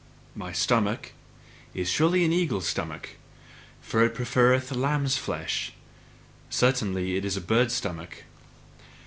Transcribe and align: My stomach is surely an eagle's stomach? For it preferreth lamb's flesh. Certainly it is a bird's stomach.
My 0.33 0.51
stomach 0.51 1.11
is 1.75 1.87
surely 1.87 2.25
an 2.25 2.33
eagle's 2.33 2.65
stomach? 2.67 3.17
For 3.83 4.03
it 4.03 4.15
preferreth 4.15 4.71
lamb's 4.75 5.15
flesh. 5.15 5.73
Certainly 6.49 7.17
it 7.17 7.23
is 7.23 7.37
a 7.37 7.39
bird's 7.41 7.75
stomach. 7.75 8.23